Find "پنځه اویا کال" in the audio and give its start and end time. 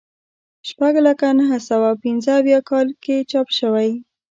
2.03-2.87